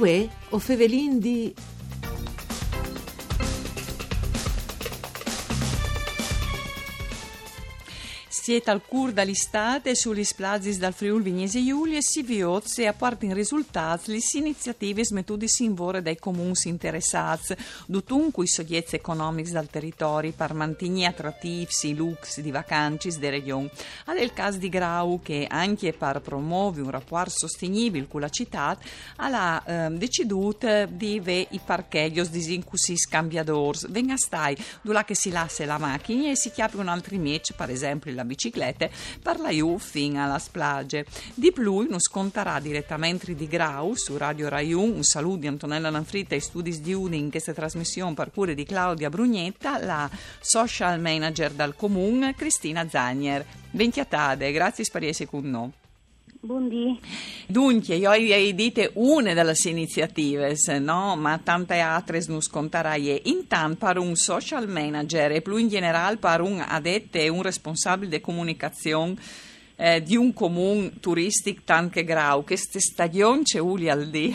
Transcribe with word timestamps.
Uè, 0.00 0.26
o 0.48 0.58
Fevelin 0.58 1.18
di 1.20 1.54
Siete 8.50 8.72
al 8.72 8.82
cur 8.84 9.12
dall'estate 9.12 9.94
sugli 9.94 10.24
splazis 10.24 10.76
dal 10.78 10.92
Friul 10.92 11.22
Vignese 11.22 11.60
e 11.60 12.02
si 12.02 12.22
viozze 12.24 12.88
a 12.88 12.92
parte 12.92 13.26
in 13.26 13.32
risultati 13.32 14.10
le 14.10 14.18
iniziative 14.32 15.04
smetudisi 15.04 15.62
in 15.62 15.74
vore 15.74 16.02
dai 16.02 16.18
comuni 16.18 16.54
interessati, 16.64 17.54
dutunque 17.86 18.42
i 18.42 18.48
soggetti 18.48 18.96
economici 18.96 19.52
dal 19.52 19.70
territorio 19.70 20.32
per 20.32 20.52
mantenere 20.54 21.06
attrattivi 21.06 21.68
i 21.82 21.94
lux 21.94 22.40
di 22.40 22.50
vacanze 22.50 23.16
delle 23.20 23.30
regioni. 23.30 23.70
Ad 24.06 24.18
il 24.18 24.32
caso 24.32 24.58
di 24.58 24.68
Grau 24.68 25.20
che 25.22 25.46
anche 25.48 25.92
per 25.92 26.20
promuovere 26.20 26.82
un 26.82 26.90
rapporto 26.90 27.34
sostenibile 27.36 28.08
con 28.08 28.20
la 28.20 28.30
città 28.30 28.76
ha 29.14 29.62
eh, 29.64 29.90
deciso 29.90 30.56
di 30.90 31.18
avere 31.20 31.46
i 31.50 31.60
parcheggi 31.64 32.28
disincusi 32.28 32.96
scambiadors. 32.96 33.88
Venga 33.88 34.16
stai, 34.16 34.56
dove 34.82 35.04
che 35.04 35.14
si 35.14 35.30
lascia 35.30 35.64
la 35.66 35.78
macchina 35.78 36.30
e 36.30 36.36
si 36.36 36.50
chiapre 36.50 36.80
un 36.80 36.88
altro 36.88 37.16
match, 37.16 37.52
per 37.54 37.70
esempio 37.70 38.12
la 38.12 38.24
biciclette 38.40 38.90
per 39.22 39.38
la 39.38 39.50
Ju 39.50 39.78
fino 39.78 40.24
alla 40.24 40.38
splage. 40.38 41.04
Di 41.34 41.52
più 41.52 41.86
non 41.88 42.00
scontarà 42.00 42.58
direttamente 42.58 43.34
di 43.34 43.46
Grau 43.46 43.94
su 43.94 44.16
Radio 44.16 44.48
Rai 44.48 44.72
1, 44.72 44.94
un 44.94 45.02
saluto 45.02 45.40
di 45.40 45.46
Antonella 45.46 45.90
Lanfritta 45.90 46.34
e 46.34 46.40
Studis 46.40 46.80
di 46.80 46.94
Udin 46.94 47.24
in 47.24 47.30
questa 47.30 47.52
trasmissione 47.52 48.14
per 48.14 48.30
cure 48.32 48.54
di 48.54 48.64
Claudia 48.64 49.10
Brugnetta, 49.10 49.84
la 49.84 50.08
social 50.40 51.00
manager 51.00 51.52
dal 51.52 51.76
comune 51.76 52.34
Cristina 52.34 52.88
Zagner. 52.88 53.44
Ventiatade, 53.72 54.50
grazie 54.52 54.84
essere 54.84 55.28
con 55.28 55.48
noi. 55.48 55.79
Buondì. 56.42 56.98
Dunque, 57.46 57.96
io 57.96 58.08
hai 58.08 58.54
dite 58.54 58.92
una 58.94 59.34
delle 59.34 59.52
iniziative, 59.64 60.56
no? 60.78 61.14
ma 61.14 61.38
tante 61.38 61.78
altre 61.80 62.24
non 62.28 62.40
scontarai. 62.40 63.28
Intanto, 63.28 63.84
per 63.84 63.98
un 63.98 64.16
social 64.16 64.66
manager 64.66 65.32
e 65.32 65.42
più 65.42 65.56
in 65.58 65.68
generale 65.68 66.16
per 66.16 66.40
un 66.40 66.64
addetto 66.66 67.18
e 67.18 67.28
un 67.28 67.42
responsabile 67.42 68.16
di 68.16 68.20
comunicazione 68.22 69.16
eh, 69.76 70.02
di 70.02 70.16
un 70.16 70.32
comune 70.32 70.98
turistico 70.98 71.60
tanto 71.64 72.02
grau, 72.04 72.42
che 72.42 72.56
stagione 72.56 73.42
c'è 73.42 73.58
al 73.58 74.08
dì? 74.08 74.34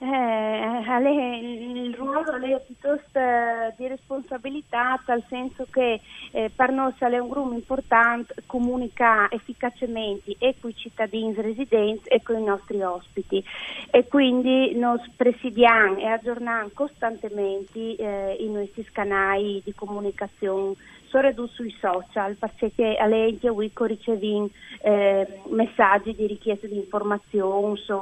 Eh, 0.00 1.00
lei, 1.00 1.86
il 1.86 1.94
ruolo 1.94 2.36
è 2.36 2.60
piuttosto 2.64 3.18
eh, 3.18 3.74
di 3.76 3.88
responsabilità, 3.88 5.02
nel 5.08 5.24
senso 5.28 5.66
che 5.68 6.00
eh, 6.30 6.52
per 6.54 6.70
noi 6.70 6.92
è 6.96 7.18
un 7.18 7.28
gruppo 7.28 7.52
importante 7.52 8.32
comunica 8.46 9.28
efficacemente 9.28 10.36
e 10.38 10.54
con 10.60 10.70
i 10.70 10.76
cittadini 10.76 11.34
residenti 11.34 12.08
e 12.10 12.22
con 12.22 12.38
i 12.38 12.44
nostri 12.44 12.80
ospiti. 12.80 13.42
E 13.90 14.06
quindi 14.06 14.72
noi 14.76 15.00
presidiamo 15.16 15.98
e 15.98 16.06
aggiorniamo 16.06 16.70
costantemente 16.72 17.96
eh, 17.96 18.36
i 18.38 18.48
nostri 18.48 18.84
canali 18.92 19.60
di 19.64 19.74
comunicazione 19.74 20.76
soprattutto 21.08 21.52
sui 21.52 21.74
social, 21.80 22.36
perché 22.36 22.96
a 22.96 23.06
lei 23.06 23.38
che 23.38 23.48
Wicco 23.48 23.84
ricevi 23.84 24.50
eh, 24.82 25.26
messaggi 25.48 26.14
di 26.14 26.26
richiesta 26.26 26.66
di 26.66 26.76
informazioni 26.76 27.76
su, 27.78 27.96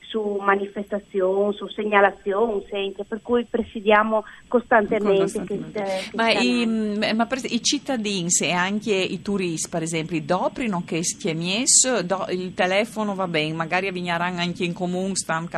su 0.00 0.38
manifestazioni, 0.40 1.54
su 1.54 1.68
segnalazioni, 1.68 2.64
per 3.06 3.20
cui 3.22 3.44
presidiamo 3.48 4.24
costantemente. 4.48 5.22
costantemente. 5.22 5.82
Queste, 5.82 6.16
ma, 6.16 6.30
i, 6.30 7.14
ma 7.14 7.26
per, 7.26 7.38
i, 7.44 7.62
cittadini 7.62 8.28
e 8.40 8.52
anche 8.52 8.94
i 8.94 9.22
turisti, 9.22 9.68
per 9.68 9.82
esempio, 9.82 10.20
doprino 10.20 10.82
che 10.84 11.04
schiemies, 11.04 12.00
do, 12.00 12.26
il 12.30 12.54
telefono 12.54 13.14
va 13.14 13.28
bene, 13.28 13.52
magari 13.54 13.88
avvigneranno 13.88 14.40
anche 14.40 14.64
in 14.64 14.72
comune, 14.72 15.14
stanno 15.14 15.48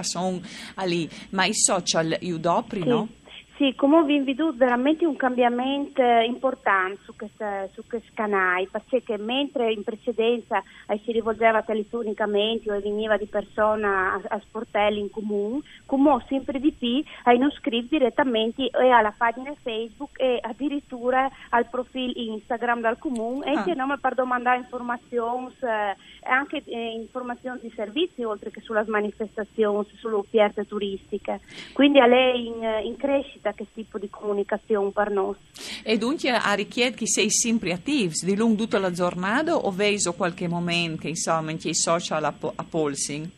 lì, 0.84 1.08
ma 1.30 1.44
i 1.44 1.54
social, 1.54 2.16
io 2.20 2.38
doprino? 2.38 3.08
Sì. 3.10 3.19
Sì, 3.60 3.74
come 3.74 4.02
vi 4.04 4.20
veduto 4.20 4.56
veramente 4.56 5.04
un 5.04 5.16
cambiamento 5.16 6.00
importante 6.00 6.98
su 7.04 7.14
questo, 7.14 7.44
su 7.74 7.82
questo 7.86 8.10
canale, 8.14 8.66
perché 8.70 9.18
mentre 9.18 9.70
in 9.70 9.84
precedenza 9.84 10.62
eh, 10.88 10.98
si 11.04 11.12
rivolgeva 11.12 11.60
telefonicamente 11.60 12.72
o 12.72 12.80
veniva 12.80 13.18
di 13.18 13.26
persona 13.26 14.14
a, 14.14 14.20
a 14.28 14.40
sportelli 14.40 15.00
in 15.00 15.10
comune, 15.10 15.60
come 15.84 16.24
sempre 16.26 16.58
di 16.58 16.72
più 16.72 17.04
a 17.24 17.32
non 17.32 17.50
scrivere 17.50 17.86
direttamente 17.90 18.70
e 18.70 18.88
alla 18.88 19.12
pagina 19.14 19.52
Facebook 19.60 20.18
e 20.18 20.38
addirittura 20.40 21.30
al 21.50 21.68
profilo 21.68 22.12
Instagram 22.14 22.80
del 22.80 22.96
comune 22.96 23.44
e 23.44 23.56
ah. 23.56 23.62
che 23.62 23.74
non 23.74 23.94
per 24.00 24.14
domandare 24.14 24.56
informazioni, 24.56 25.54
eh, 25.60 25.96
anche 26.22 26.62
eh, 26.64 26.92
informazioni 26.92 27.58
di 27.60 27.72
servizi 27.76 28.24
oltre 28.24 28.50
che 28.50 28.62
sulle 28.62 28.84
manifestazioni, 28.86 29.86
sulle 29.96 30.14
offerte 30.14 30.66
turistiche. 30.66 31.40
Quindi 31.74 32.00
a 32.00 32.06
lei 32.06 32.46
in, 32.46 32.62
in 32.84 32.96
crescita 32.96 33.48
da 33.50 33.52
che 33.52 33.66
tipo 33.72 33.98
di 33.98 34.08
comunicazione 34.08 34.90
per 34.90 35.10
noi. 35.10 35.34
E 35.82 35.98
dunque 35.98 36.30
a 36.30 36.52
richiede 36.54 36.96
che 36.96 37.06
sei 37.06 37.30
sempre 37.30 37.72
attivi 37.72 38.14
di 38.22 38.36
lungo 38.36 38.62
tutta 38.62 38.78
la 38.78 38.92
giornata 38.92 39.56
o 39.56 39.70
vedo 39.70 40.12
qualche 40.14 40.48
momento 40.48 41.02
che 41.02 41.08
insomma 41.08 41.50
in 41.50 41.58
i 41.62 41.74
social 41.74 42.24
a, 42.24 42.34
a 42.54 42.64
polsing? 42.64 43.28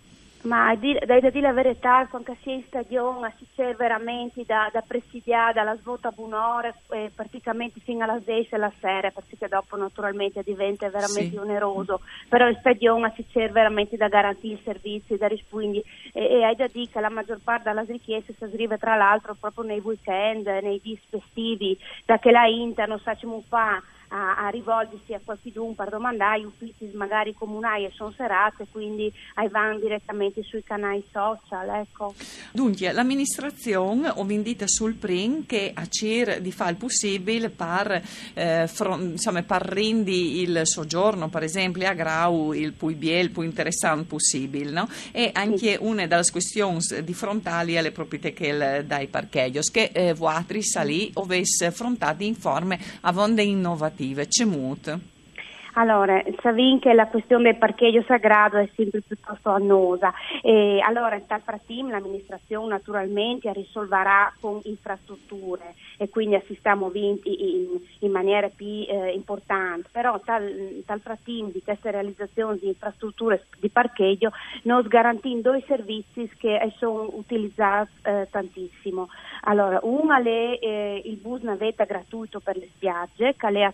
Ma 0.43 0.75
dai 0.75 1.21
da 1.21 1.31
dire 1.31 1.41
la 1.41 1.53
verità, 1.53 2.05
quando 2.11 2.37
si 2.43 2.51
è 2.51 2.55
in 2.55 2.65
stagione 2.67 3.33
si 3.39 3.47
c'è 3.55 3.77
veramente 3.77 4.43
da, 4.45 4.69
da 4.73 4.83
presidiare 4.85 5.53
dalla 5.53 5.77
svolta 5.77 6.09
a 6.09 6.13
un'ora 6.17 6.75
eh, 6.91 7.13
praticamente 7.15 7.79
fino 7.79 8.03
alla 8.03 8.19
10 8.19 8.57
la 8.57 8.73
sera, 8.81 9.13
perché 9.13 9.47
dopo 9.47 9.77
naturalmente 9.77 10.43
diventa 10.43 10.89
veramente 10.91 11.31
sì. 11.31 11.37
oneroso, 11.37 12.01
però 12.29 12.49
in 12.49 12.57
stagione 12.59 13.13
si 13.15 13.25
c'è 13.31 13.51
veramente 13.51 13.97
da 13.97 14.09
garantire 14.09 14.55
i 14.55 14.63
servizi, 14.65 15.17
da 15.17 15.29
rispondere 15.29 15.85
e, 16.13 16.25
e 16.25 16.43
hai 16.43 16.57
da 16.57 16.67
dire 16.67 16.91
che 16.91 17.01
la 17.01 17.09
maggior 17.09 17.39
parte 17.43 17.71
delle 17.71 17.85
richieste 17.87 18.35
si 18.37 18.47
scrive 18.51 18.79
tra 18.79 18.97
l'altro 18.97 19.37
proprio 19.39 19.63
nei 19.63 19.79
weekend, 19.79 20.47
nei 20.47 20.81
dis 20.83 20.99
festivi, 21.09 21.79
da 22.05 22.19
che 22.19 22.33
la 22.33 22.47
Inter 22.47 22.89
non 22.89 22.99
sa 22.99 23.17
come 23.21 23.43
fa 23.47 23.81
a, 24.13 24.37
a 24.37 24.49
rivolgersi 24.49 25.15
a 25.15 25.21
qualcuno 25.25 25.73
per 25.73 25.89
domandare, 25.89 26.45
uffici 26.45 26.91
magari 26.95 27.35
comunali 27.35 27.87
e 27.87 27.91
sono 27.93 28.13
serate, 28.13 28.67
quindi 28.71 29.13
vanno 29.51 29.79
direttamente 29.79 30.43
sui 30.43 30.63
canali 30.63 31.03
social. 31.11 31.69
Ecco. 31.69 32.15
Dunque, 32.53 32.93
l'amministrazione 32.93 34.13
ho 34.15 34.25
vendita 34.25 34.67
sul 34.67 34.95
PRIN 34.95 35.47
che 35.47 35.73
a 35.75 35.87
CIR 35.87 36.41
di 36.41 36.53
fare 36.53 36.73
il 36.73 36.77
possibile 36.77 37.49
per, 37.49 38.03
eh, 38.35 38.67
fron- 38.67 39.13
insomma, 39.13 39.43
per 39.43 39.63
rendi 39.63 40.43
il 40.43 40.61
soggiorno, 40.65 41.29
per 41.29 41.43
esempio, 41.43 41.89
a 41.89 41.95
Grau 41.95 42.53
il 42.53 42.73
più 42.73 42.95
bello, 42.97 43.21
il 43.21 43.31
più 43.31 43.43
interessante 43.43 44.05
possibile, 44.05 44.71
no? 44.71 44.89
E 45.11 45.31
anche 45.33 45.73
sì. 45.73 45.79
una 45.81 46.07
delle 46.07 46.31
questioni 46.31 46.79
di 47.03 47.15
frontali 47.15 47.77
alle 47.77 47.91
proprietà 47.91 48.31
che 48.31 48.85
dai 48.87 49.07
parcheggi, 49.07 49.61
che 49.71 49.91
eh, 49.93 50.13
vuotri 50.13 50.63
salì 50.63 51.11
ovesse 51.15 51.71
frontati 51.71 52.27
in 52.27 52.35
forme 52.35 52.79
a 53.01 53.13
vonde 53.13 53.43
innovative 53.43 54.02
Iva 54.03 54.27
Cimuta 54.29 54.93
é 54.95 55.12
Allora, 55.75 56.23
Savin 56.41 56.79
che 56.81 56.93
la 56.93 57.07
questione 57.07 57.45
del 57.45 57.57
parcheggio 57.57 58.03
sagrado 58.03 58.59
è 58.59 58.69
sempre 58.75 59.01
piuttosto 59.01 59.51
annosa. 59.51 60.13
E 60.43 60.81
allora, 60.81 61.15
in 61.15 61.27
tal 61.27 61.41
pratim 61.41 61.91
l'amministrazione 61.91 62.69
naturalmente 62.69 63.51
risolverà 63.53 64.33
con 64.39 64.61
infrastrutture 64.65 65.75
e 65.97 66.11
quindi 66.11 66.35
assistiamo 66.35 66.91
vinti 66.91 67.55
in, 67.55 67.81
in 68.01 68.11
maniera 68.11 68.51
più 68.55 68.85
eh, 68.87 69.13
importante. 69.15 69.89
Però 69.91 70.21
tal, 70.21 70.83
tal 70.85 71.01
pratim 71.01 71.51
di 71.51 71.63
queste 71.63 71.91
realizzazioni 71.91 72.59
di 72.59 72.67
infrastrutture 72.69 73.47
di 73.59 73.71
parcheggio 73.71 74.31
non 74.65 74.85
garantendo 74.87 75.55
i 75.55 75.65
servizi 75.67 76.29
che 76.37 76.71
sono 76.77 77.09
utilizzati 77.15 77.91
eh, 78.03 78.29
tantissimo. 78.31 79.09
Allora, 79.45 79.81
una 79.83 80.21
è 80.21 80.59
eh, 80.61 81.03
il 81.05 81.17
bus 81.17 81.41
navetta 81.41 81.85
gratuito 81.85 82.41
per 82.41 82.57
le 82.57 82.69
spiagge, 82.75 83.35
che 83.37 83.49
è 83.49 83.73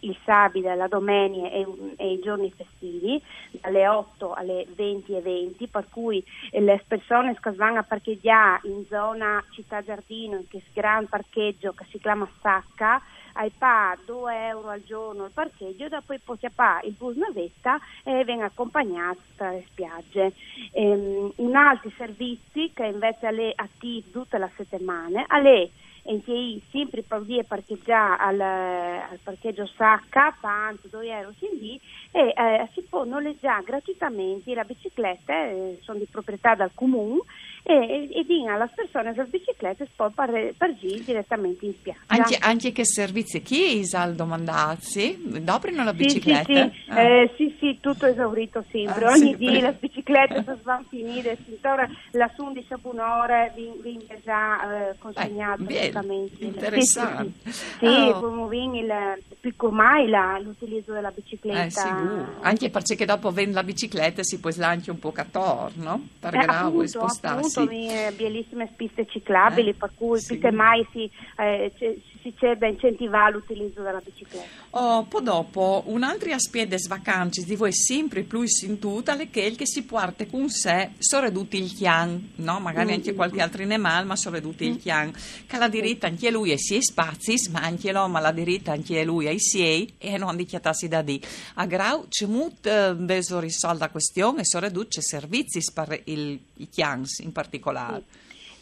il 0.00 0.16
sabato, 0.24 0.74
la 0.74 0.88
domenica 0.88 1.35
e, 1.42 1.66
e, 1.96 2.12
i 2.12 2.20
giorni 2.20 2.52
festivi, 2.52 3.22
dalle 3.50 3.86
8 3.86 4.32
alle 4.32 4.66
20 4.74 5.16
e 5.16 5.20
20, 5.20 5.66
per 5.68 5.86
cui 5.90 6.24
eh, 6.50 6.60
le 6.60 6.82
persone 6.86 7.36
che 7.38 7.52
vanno 7.52 7.78
a 7.78 7.82
parcheggiare 7.82 8.60
in 8.64 8.84
zona 8.88 9.42
Città 9.50 9.82
Giardino, 9.82 10.36
in 10.36 10.48
questo 10.48 10.70
gran 10.72 11.06
parcheggio 11.06 11.72
che 11.72 11.84
si 11.90 11.98
chiama 11.98 12.28
Sacca, 12.40 13.00
hai 13.36 13.50
pa 13.50 13.96
2 14.04 14.46
euro 14.46 14.68
al 14.68 14.82
giorno 14.82 15.26
il 15.26 15.30
parcheggio 15.30 15.84
e 15.84 16.00
poi 16.04 16.18
poi 16.18 16.38
pa 16.54 16.80
il 16.84 16.92
bus 16.92 17.16
navetta 17.16 17.78
e 18.02 18.24
viene 18.24 18.44
accompagnato 18.44 19.20
tra 19.36 19.50
le 19.50 19.64
spiagge. 19.68 20.32
Ehm, 20.72 21.32
in 21.36 21.54
altri 21.54 21.92
servizi 21.96 22.70
che 22.74 22.86
invece 22.86 23.28
è 23.28 23.52
attivi 23.54 24.10
tutte 24.10 24.38
le 24.38 24.50
settimane, 24.56 25.24
alle 25.28 25.70
NTI 26.08 26.62
sempre 26.70 27.04
via 27.24 27.42
parcheggiare 27.42 28.22
al, 28.22 28.40
al 28.40 29.18
parcheggio 29.22 29.66
Sacca, 29.76 30.36
Panto, 30.40 30.88
2 30.88 31.08
euro 31.08 31.32
lì 31.58 31.80
e 32.10 32.32
eh, 32.36 32.68
si 32.72 32.82
può 32.82 33.04
noleggiare 33.04 33.64
gratuitamente 33.64 34.54
la 34.54 34.64
bicicletta, 34.64 35.44
eh, 35.44 35.78
sono 35.82 35.98
di 35.98 36.06
proprietà 36.10 36.54
del 36.54 36.70
comune 36.74 37.22
e, 37.68 38.08
e 38.12 38.24
dicono 38.24 38.54
alle 38.54 38.70
persone 38.74 39.12
che 39.12 39.20
le 39.22 39.26
biciclette 39.28 39.88
poi 39.96 40.10
per, 40.14 40.54
per 40.56 40.74
girare 40.78 41.02
direttamente 41.04 41.66
in 41.66 41.72
spiaggia. 41.72 41.98
Anche, 42.06 42.36
anche 42.40 42.72
che 42.72 42.84
servizi 42.84 43.42
chiesa 43.42 44.02
al 44.02 44.14
domandarsi? 44.14 45.20
Doprino 45.42 45.82
la 45.82 45.92
bicicletta? 45.92 46.44
Sì, 46.70 46.80
sì, 46.84 46.90
Ah. 46.90 47.00
eh, 47.00 47.32
sì, 47.36 47.56
sì, 47.58 47.78
tutto 47.80 48.06
esaurito 48.06 48.64
sempre. 48.70 49.04
Ah, 49.06 49.10
Ogni 49.10 49.34
sì, 49.36 49.44
giorno 49.44 49.60
beh. 49.60 49.66
le 49.66 49.76
biciclette 49.80 50.42
si 50.44 50.50
vanno 50.62 50.84
finire, 50.88 51.38
ora 51.64 51.88
le 52.12 52.32
11 52.36 52.66
ore 53.00 53.52
vengono 53.54 54.20
già 54.22 54.90
eh, 54.90 54.94
Eh, 55.54 55.56
bene, 55.56 55.78
assolutamente. 55.80 56.44
interessante. 56.44 57.50
Sì, 57.50 57.64
sì, 57.78 57.86
Oh. 57.86 58.18
promuoviamo 58.20 58.76
il 58.78 59.22
mai 59.70 60.08
la- 60.08 60.38
l'utilizzo 60.38 60.92
della 60.92 61.10
bicicletta. 61.10 61.64
Eh, 61.66 61.70
sicuro. 61.70 62.26
Anche 62.40 62.70
perché 62.70 63.04
dopo 63.04 63.30
vendo 63.32 63.54
la 63.54 63.62
bicicletta 63.64 64.22
si 64.22 64.38
può 64.38 64.50
slanciare 64.50 64.92
un 64.92 64.98
po' 64.98 65.12
attorno, 65.14 65.82
no? 65.82 66.06
Per 66.20 66.34
Eh, 66.34 66.38
grado 66.38 66.86
spostarsi. 66.86 67.55
Appunto, 67.60 67.70
vi- 67.70 67.88
eh, 67.88 68.12
bellissime 68.12 68.72
piste 68.76 69.06
ciclabili, 69.06 69.70
Eh, 69.70 69.74
per 69.74 69.92
cui 69.94 70.18
sì. 70.18 70.34
mai 70.50 70.86
si, 70.92 71.10
eh, 71.38 71.72
c'è 72.34 72.56
da 72.56 72.66
incentivare 72.66 73.32
l'utilizzo 73.32 73.82
della 73.82 74.00
bicicletta. 74.02 74.64
Oh, 74.70 75.04
poi 75.04 75.22
dopo, 75.22 75.84
un 75.86 76.02
altro 76.02 76.32
aspetto 76.32 76.76
vacanze 76.88 77.44
di 77.44 77.56
voi 77.56 77.72
sempre 77.72 78.22
più 78.22 78.44
in 78.64 78.78
tutta 78.78 79.16
è 79.16 79.30
che 79.30 79.40
il 79.42 79.56
che 79.56 79.66
si 79.66 79.84
porta 79.84 80.26
con 80.26 80.48
sé 80.48 80.90
sono 80.98 81.26
ridotti 81.26 81.56
il 81.56 81.72
chian, 81.72 82.32
no? 82.36 82.60
Magari 82.60 82.84
Mm, 82.86 82.94
anche 82.94 83.12
mm, 83.12 83.16
qualche 83.16 83.40
altro 83.40 83.64
ne 83.64 83.76
mal, 83.76 84.06
ma 84.06 84.16
sono 84.16 84.36
ridotti 84.36 84.64
il 84.64 84.76
chian. 84.78 85.12
Che 85.46 85.56
la 85.56 85.68
diritta 85.68 86.06
anche 86.06 86.30
lui 86.30 86.50
è 86.50 86.56
sia 86.56 86.80
spazi, 86.80 87.50
ma 87.50 87.60
anche 87.60 87.92
l'uomo 87.92 88.20
la 88.20 88.32
diritta 88.32 88.72
anche 88.72 89.04
lui 89.04 89.26
ai 89.26 89.40
siei 89.40 89.94
e 89.98 90.16
non 90.18 90.36
dichiatarsi 90.36 90.88
da 90.88 91.02
di. 91.02 91.20
A 91.54 91.66
Grau 91.66 92.06
c'è 92.08 92.26
molto 92.26 92.68
eh, 92.68 92.94
beso 92.94 93.38
risolta 93.38 93.86
la 93.86 93.90
questione 93.90 94.40
e 94.40 94.44
sono 94.44 94.66
ridotti 94.66 95.02
servizi 95.02 95.60
per 95.72 96.00
il, 96.04 96.38
i 96.56 96.68
chians 96.68 97.18
in 97.20 97.32
particolare. 97.32 98.04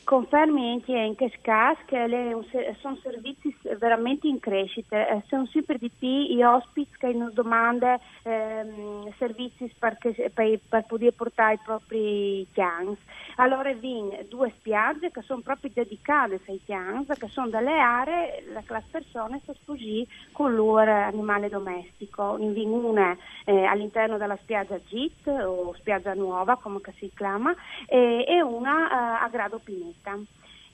Confermi 0.04 0.82
anche 0.88 1.32
caso 1.40 1.80
che 1.86 2.06
le- 2.06 2.36
sono 2.80 2.98
servizi 3.02 3.56
veramente 3.78 4.28
in 4.28 4.38
crescita, 4.38 5.08
eh, 5.08 5.24
sono 5.28 5.46
sempre 5.46 5.78
di 5.78 5.90
più 5.90 6.08
gli 6.08 6.42
ospiti 6.42 6.90
che 6.98 7.10
ci 7.12 7.18
domandano 7.32 7.98
ehm, 8.24 9.14
servizi 9.16 9.74
per, 9.78 9.96
per- 10.32 10.84
poter 10.86 11.12
portare 11.12 11.54
i 11.54 11.60
propri 11.64 12.46
chians. 12.52 12.98
Allora 13.36 13.72
vengono 13.74 14.22
due 14.28 14.52
spiagge 14.58 15.10
che 15.10 15.22
sono 15.22 15.40
proprio 15.40 15.70
dedicate 15.74 16.40
ai 16.46 16.60
chians, 16.64 17.08
che 17.18 17.28
sono 17.28 17.48
delle 17.48 17.78
aree 17.78 18.44
che 18.64 18.72
le 18.72 18.84
persone 18.90 19.40
si 19.44 19.52
sposano 19.54 20.04
con 20.32 20.54
loro 20.54 20.90
animale 20.90 21.48
domestico. 21.48 22.36
Ne 22.36 22.50
viene 22.50 22.74
una 22.74 23.16
eh, 23.44 23.64
all'interno 23.64 24.18
della 24.18 24.36
spiaggia 24.36 24.78
Git 24.86 25.26
o 25.26 25.74
spiaggia 25.74 26.14
nuova 26.14 26.56
come 26.56 26.80
si 26.96 27.10
chiama 27.14 27.54
e, 27.86 28.24
e 28.26 28.40
una 28.42 28.88
eh, 28.88 29.24
a 29.24 29.28
grado 29.28 29.58
pineta. 29.58 30.16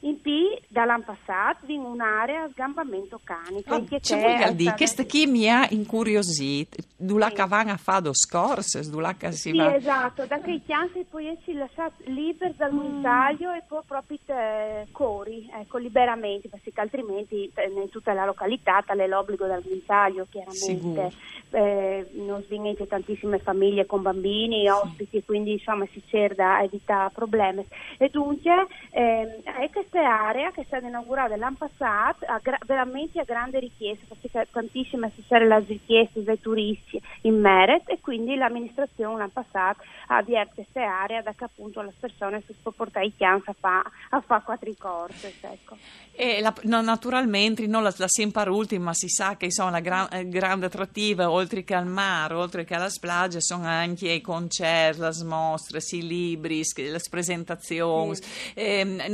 In 0.03 0.19
più, 0.21 0.49
dall'anno 0.69 1.05
passato, 1.05 1.67
viene 1.67 1.85
un'area 1.85 2.45
a 2.45 2.49
sgambamento 2.49 3.21
cani. 3.23 3.63
Oh, 3.69 3.85
che 3.85 4.01
ci 4.01 4.17
stata- 4.17 4.51
dire, 4.53 4.75
questa 4.75 5.03
chi 5.03 5.27
mi 5.27 5.47
ha 5.51 5.67
incuriosito, 5.69 6.79
dove 6.97 7.27
Sì. 7.29 7.35
che 7.35 7.47
vanno 7.47 7.73
a 7.73 7.77
fare 7.77 8.05
lo 8.05 8.15
scorso, 8.15 8.81
dove 8.89 9.15
che 9.19 9.33
si 9.33 9.51
Sì, 9.51 9.59
va... 9.59 9.75
esatto, 9.75 10.25
da 10.25 10.41
che 10.41 10.53
i 10.53 10.63
chianti 10.65 11.05
poi 11.09 11.27
essi 11.27 11.53
lasciati 11.53 12.05
liberi 12.11 12.55
dal 12.57 12.73
montaglio 12.73 13.53
e 13.53 13.63
poi 13.69 13.83
proprio 13.87 14.19
eh, 14.27 14.87
cori, 14.91 15.51
ecco, 15.53 15.77
liberamente, 15.77 16.49
perché 16.49 16.73
altrimenti 16.77 17.51
eh, 17.55 17.69
in 17.71 17.89
tutta 17.91 18.15
la 18.15 18.25
località 18.25 18.83
tale 18.87 19.07
l'obbligo 19.07 19.47
del 19.47 19.63
montaglio 19.69 20.27
Sicuro. 20.31 20.45
chiaramente. 20.47 21.17
Eh, 21.51 22.09
non 22.13 22.43
svignete 22.45 22.87
tantissime 22.87 23.39
famiglie 23.39 23.85
con 23.85 24.01
bambini, 24.03 24.71
ospiti, 24.71 25.23
quindi 25.25 25.53
insomma 25.53 25.85
si 25.93 26.03
cerca 26.07 26.35
da 26.35 26.63
evitare 26.63 27.11
problemi. 27.13 27.67
E 27.99 28.09
dunque 28.09 28.67
ehm, 28.93 29.43
è 29.43 29.69
questa 29.91 30.27
area 30.29 30.53
che 30.53 30.61
è 30.61 30.65
stata 30.65 30.87
inaugurata 30.87 31.37
l'anno 31.37 31.57
passato 31.59 32.25
a 32.27 32.39
gra- 32.41 32.59
veramente 32.65 33.19
a 33.19 33.25
grande 33.25 33.59
richiesta, 33.59 34.15
perché 34.21 34.49
tantissime 34.51 35.11
si 35.15 35.23
sono 35.27 35.47
le 35.47 35.65
richieste 35.67 36.23
dai 36.23 36.41
turisti 36.41 37.03
in 37.23 37.41
merito 37.41 37.91
e 37.91 37.99
quindi 38.01 38.37
l'amministrazione 38.37 39.19
l'anno 39.19 39.31
passato 39.33 39.83
ha 40.07 40.17
avviato 40.19 40.53
questa 40.55 40.81
area 40.81 41.23
da 41.23 41.33
che 41.33 41.45
appunto 41.45 41.83
le 41.83 41.93
persone 41.99 42.41
si 42.47 42.53
possono 42.53 42.75
portare 42.77 43.07
i 43.07 43.15
chians 43.17 43.43
a 43.47 43.55
fare 43.59 43.89
fa 44.25 44.41
quattro 44.41 44.73
corse. 44.79 45.35
Ecco. 45.41 45.77
E 46.13 46.41
la- 46.41 46.55
no, 46.63 46.81
naturalmente, 46.83 47.67
non 47.67 47.83
la, 47.83 47.93
la 47.97 48.09
sempre 48.09 48.49
ultima, 48.51 48.93
si 48.95 49.09
sa 49.09 49.37
che 49.37 49.47
insomma, 49.47 49.71
la 49.71 49.81
gran- 49.81 50.09
eh, 50.13 50.29
grande 50.29 50.67
attrattiva, 50.67 51.31
oltre 51.31 51.65
che 51.65 51.75
al 51.75 51.87
mare, 51.87 52.35
oltre 52.35 52.65
che 52.65 52.75
alla 52.75 52.89
spiaggia, 52.89 53.41
sono 53.41 53.67
anche 53.67 54.11
i 54.11 54.21
concerti, 54.21 55.01
le 55.01 55.25
mostre, 55.25 55.81
i 55.93 56.07
libri, 56.07 56.63
le 56.77 57.01
presentazioni. 57.09 58.15
Dire, 58.15 58.27
eh, 58.55 59.09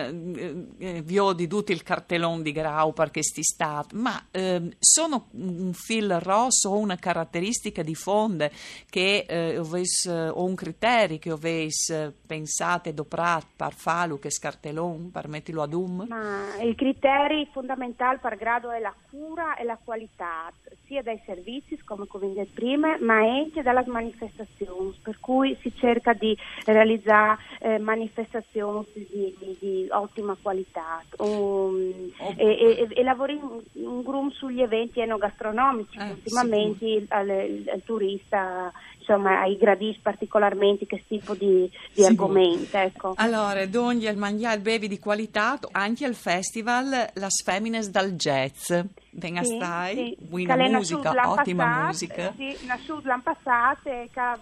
vi 0.09 1.19
ho 1.19 1.33
di 1.33 1.47
tutto 1.47 1.71
il 1.71 1.83
cartellone 1.83 2.41
di 2.41 2.51
Grau 2.51 2.93
perché 2.93 3.21
sti 3.21 3.43
stato, 3.43 3.95
ma 3.95 4.27
ehm, 4.31 4.71
sono 4.79 5.27
un 5.31 5.73
fil 5.73 6.19
rosso 6.19 6.69
o 6.69 6.77
una 6.77 6.95
caratteristica 6.95 7.83
di 7.83 7.95
fondo 7.95 8.49
che 8.89 9.25
eh, 9.27 9.55
avesse, 9.57 10.11
o 10.11 10.43
un 10.43 10.55
criterio 10.55 11.17
che 11.17 11.29
avesse 11.29 12.13
pensato 12.25 12.89
e 12.89 12.93
doprat 12.93 13.45
per 13.55 13.73
farlo 13.73 14.17
che 14.19 14.31
scartellone, 14.31 15.09
per 15.11 15.27
metterlo 15.27 15.61
ad 15.61 15.73
um? 15.73 16.05
Ma 16.07 16.61
il 16.61 16.75
criterio 16.75 17.45
fondamentale 17.51 18.19
per 18.19 18.37
grado 18.37 18.71
è 18.71 18.79
la 18.79 18.93
cura 19.09 19.55
e 19.55 19.63
la 19.63 19.77
qualità, 19.83 20.51
sia 20.85 21.01
dai 21.01 21.21
servizi, 21.25 21.77
come 21.83 22.07
convenne 22.07 22.45
prima, 22.45 22.97
ma 22.99 23.15
anche 23.17 23.61
dalle 23.61 23.83
manifestazioni, 23.87 24.97
per 25.01 25.19
cui 25.19 25.57
si 25.61 25.73
cerca 25.75 26.13
di 26.13 26.37
realizzare 26.65 27.37
eh, 27.59 27.79
manifestazioni 27.79 28.85
di, 28.93 29.35
di- 29.39 29.57
di 29.59 29.87
ottima 29.91 30.35
qualità 30.41 31.03
Um, 31.17 32.11
Oh. 32.17 32.33
e, 32.37 32.45
e, 32.45 32.87
e 32.93 33.03
lavori 33.03 33.33
un, 33.41 33.61
un 33.73 34.01
grum 34.03 34.29
sugli 34.31 34.61
eventi 34.61 34.99
enogastronomici, 35.01 35.97
Eh, 35.97 36.05
che 36.05 36.11
ultimamente 36.11 36.85
il, 36.85 37.05
al- 37.09 37.29
il 37.29 37.81
turista 37.85 38.71
insomma, 38.99 39.41
ai 39.41 39.57
gradisce 39.57 39.99
particolarmente 40.01 40.85
questo 40.85 41.07
tipo 41.15 41.33
di, 41.33 41.69
di 41.93 42.05
argomento. 42.05 42.77
Ecco. 42.77 43.13
Allora, 43.17 43.65
dogni 43.65 44.05
il 44.05 44.17
mangiare 44.17 44.55
il 44.57 44.61
bevi 44.61 44.87
di 44.87 44.99
qualità, 44.99 45.57
anche 45.71 46.05
al 46.05 46.13
festival 46.15 47.09
Las 47.15 47.41
Femines 47.43 47.89
dal 47.89 48.11
Jazz. 48.13 48.71
Venga 49.13 49.43
Sì, 49.43 49.55
stai, 49.55 49.95
sì. 49.95 50.17
buona 50.19 50.55
Che 50.55 50.69
musica, 50.69 51.13
l'anno 51.13 51.31
ottima 51.31 51.85
musica. 51.87 52.33
Sì, 52.37 52.55
nasciuto 52.65 53.07
l'anno 53.07 53.21
passato 53.23 53.89
e 53.89 54.07
che 54.11 54.11
da- 54.13 54.39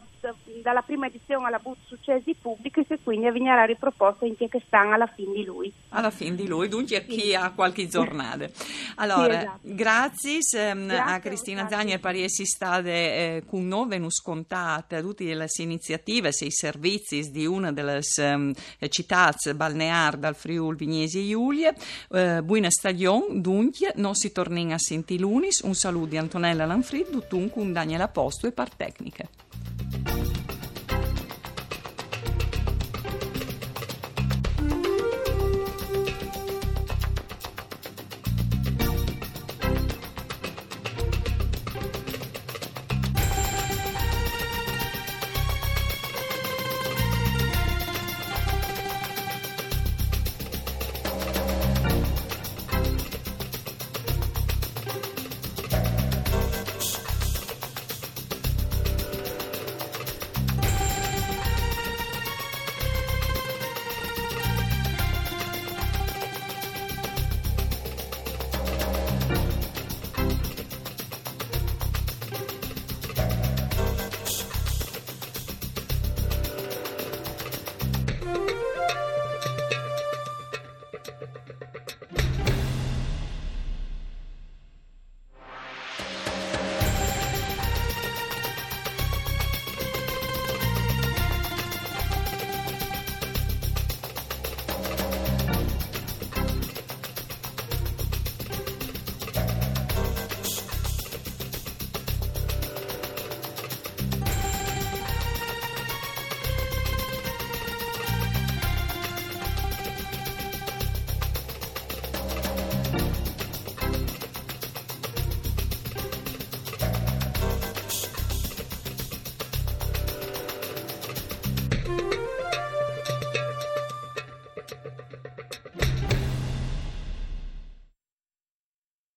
dalla 0.62 0.82
prima 0.82 1.08
edizione 1.08 1.48
alla 1.48 1.60
Booth 1.60 1.80
Successi 1.86 2.36
Pubblici 2.40 2.86
e 2.88 3.00
quindi 3.04 3.30
venirà 3.30 3.66
riproposta 3.66 4.26
in 4.26 4.36
che 4.38 4.50
stanno 4.66 4.94
alla 4.94 5.08
fine 5.08 5.34
di 5.34 5.46
lui. 5.46 5.72
Alla 5.90 6.12
fine 6.12 6.36
di 6.36 6.48
lui, 6.48 6.68
dunque 6.68 7.06
chi 7.06 7.34
ha 7.36 7.52
qualche 7.52 7.88
giornata. 7.88 8.48
Allora, 9.02 9.34
Sì, 9.34 9.40
esatto. 9.40 9.60
grazie 9.62 10.40
ehm, 10.56 10.88
Grazie, 10.88 11.14
a 11.14 11.20
Cristina 11.20 11.60
grazie. 11.62 11.78
Zagni 11.78 11.94
e 11.94 12.00
Pariesi 12.00 12.46
state 12.46 12.90
eh, 12.90 13.44
con 13.46 13.66
noi, 13.66 13.88
venus 13.88 14.16
scontate 14.16 15.02
tutte 15.02 15.34
le 15.34 15.48
iniziative, 15.58 16.30
i 16.30 16.52
servizi 16.52 17.32
di 17.32 17.46
una 17.46 17.72
delle 17.72 18.02
ehm, 18.18 18.54
città 18.90 19.34
balneari 19.56 20.20
dal 20.20 20.36
Friul 20.36 20.76
Vignesi 20.76 21.20
e 21.20 21.30
Giulia. 21.30 21.74
Eh, 22.12 22.42
buona 22.44 22.70
stagione, 22.70 23.42
dunque, 23.42 23.94
non 23.96 24.16
si 24.16 24.32
torna 24.32 24.74
a 24.74 24.78
senti 24.78 25.18
lunis. 25.18 25.62
Un 25.62 25.76
saluto 25.76 26.08
di 26.08 26.18
Antonella 26.18 26.66
Lanfrid, 26.66 27.28
dunque 27.28 27.62
un 27.62 27.72
Daniela 27.72 28.08
Posto 28.08 28.48
e 28.48 28.52
par 28.52 28.74
tecniche. 28.74 29.30